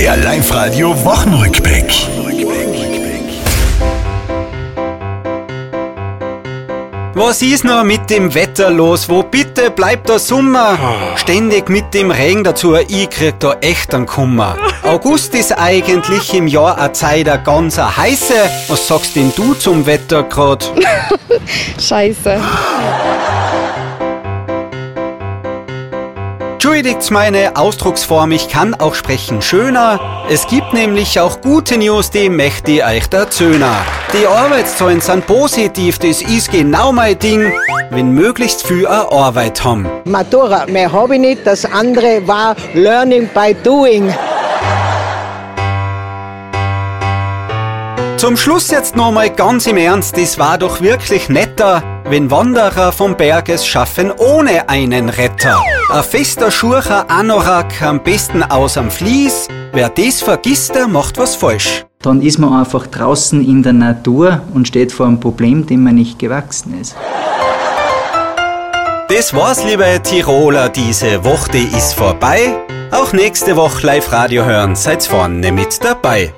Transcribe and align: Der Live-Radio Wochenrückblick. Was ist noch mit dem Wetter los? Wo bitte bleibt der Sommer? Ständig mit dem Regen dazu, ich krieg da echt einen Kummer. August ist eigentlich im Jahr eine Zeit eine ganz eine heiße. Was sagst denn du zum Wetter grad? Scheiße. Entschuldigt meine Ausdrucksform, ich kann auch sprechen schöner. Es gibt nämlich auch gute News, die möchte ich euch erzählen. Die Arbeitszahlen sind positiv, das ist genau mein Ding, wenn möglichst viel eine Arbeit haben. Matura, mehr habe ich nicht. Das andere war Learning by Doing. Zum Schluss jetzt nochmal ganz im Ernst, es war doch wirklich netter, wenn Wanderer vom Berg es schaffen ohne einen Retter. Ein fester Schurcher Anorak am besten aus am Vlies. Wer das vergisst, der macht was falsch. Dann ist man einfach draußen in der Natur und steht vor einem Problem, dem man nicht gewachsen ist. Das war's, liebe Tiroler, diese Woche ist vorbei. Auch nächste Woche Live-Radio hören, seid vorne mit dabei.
Der 0.00 0.16
Live-Radio 0.16 0.96
Wochenrückblick. 1.04 1.92
Was 7.12 7.42
ist 7.42 7.64
noch 7.64 7.84
mit 7.84 8.08
dem 8.08 8.34
Wetter 8.34 8.70
los? 8.70 9.10
Wo 9.10 9.22
bitte 9.22 9.70
bleibt 9.70 10.08
der 10.08 10.18
Sommer? 10.18 10.78
Ständig 11.16 11.68
mit 11.68 11.92
dem 11.92 12.10
Regen 12.10 12.44
dazu, 12.44 12.76
ich 12.76 13.10
krieg 13.10 13.38
da 13.40 13.58
echt 13.60 13.94
einen 13.94 14.06
Kummer. 14.06 14.56
August 14.84 15.34
ist 15.34 15.52
eigentlich 15.52 16.32
im 16.32 16.46
Jahr 16.46 16.78
eine 16.78 16.92
Zeit 16.92 17.28
eine 17.28 17.42
ganz 17.42 17.78
eine 17.78 17.94
heiße. 17.94 18.32
Was 18.68 18.88
sagst 18.88 19.16
denn 19.16 19.30
du 19.36 19.52
zum 19.52 19.84
Wetter 19.84 20.22
grad? 20.22 20.72
Scheiße. 21.78 22.40
Entschuldigt 26.70 27.10
meine 27.10 27.56
Ausdrucksform, 27.56 28.30
ich 28.30 28.48
kann 28.48 28.74
auch 28.74 28.94
sprechen 28.94 29.42
schöner. 29.42 29.98
Es 30.30 30.46
gibt 30.46 30.72
nämlich 30.72 31.18
auch 31.18 31.40
gute 31.40 31.76
News, 31.76 32.12
die 32.12 32.28
möchte 32.28 32.70
ich 32.70 32.84
euch 32.84 33.12
erzählen. 33.12 33.64
Die 34.12 34.24
Arbeitszahlen 34.24 35.00
sind 35.00 35.26
positiv, 35.26 35.98
das 35.98 36.22
ist 36.22 36.52
genau 36.52 36.92
mein 36.92 37.18
Ding, 37.18 37.52
wenn 37.90 38.12
möglichst 38.12 38.64
viel 38.64 38.86
eine 38.86 39.10
Arbeit 39.10 39.64
haben. 39.64 39.88
Matura, 40.04 40.66
mehr 40.66 40.92
habe 40.92 41.16
ich 41.16 41.20
nicht. 41.20 41.44
Das 41.44 41.64
andere 41.64 42.24
war 42.28 42.54
Learning 42.72 43.28
by 43.34 43.52
Doing. 43.64 44.14
Zum 48.20 48.36
Schluss 48.36 48.70
jetzt 48.70 48.96
nochmal 48.96 49.30
ganz 49.30 49.66
im 49.66 49.78
Ernst, 49.78 50.18
es 50.18 50.38
war 50.38 50.58
doch 50.58 50.82
wirklich 50.82 51.30
netter, 51.30 51.82
wenn 52.04 52.30
Wanderer 52.30 52.92
vom 52.92 53.16
Berg 53.16 53.48
es 53.48 53.66
schaffen 53.66 54.12
ohne 54.12 54.68
einen 54.68 55.08
Retter. 55.08 55.58
Ein 55.90 56.02
fester 56.02 56.50
Schurcher 56.50 57.10
Anorak 57.10 57.80
am 57.80 58.02
besten 58.02 58.42
aus 58.42 58.76
am 58.76 58.90
Vlies. 58.90 59.48
Wer 59.72 59.88
das 59.88 60.20
vergisst, 60.20 60.74
der 60.74 60.86
macht 60.86 61.16
was 61.16 61.34
falsch. 61.34 61.86
Dann 62.02 62.20
ist 62.20 62.38
man 62.38 62.52
einfach 62.52 62.88
draußen 62.88 63.42
in 63.42 63.62
der 63.62 63.72
Natur 63.72 64.42
und 64.52 64.68
steht 64.68 64.92
vor 64.92 65.06
einem 65.06 65.18
Problem, 65.18 65.64
dem 65.64 65.84
man 65.84 65.94
nicht 65.94 66.18
gewachsen 66.18 66.78
ist. 66.78 66.96
Das 69.08 69.32
war's, 69.32 69.64
liebe 69.64 69.98
Tiroler, 70.02 70.68
diese 70.68 71.24
Woche 71.24 71.56
ist 71.74 71.94
vorbei. 71.94 72.54
Auch 72.90 73.14
nächste 73.14 73.56
Woche 73.56 73.86
Live-Radio 73.86 74.44
hören, 74.44 74.76
seid 74.76 75.04
vorne 75.04 75.52
mit 75.52 75.82
dabei. 75.82 76.34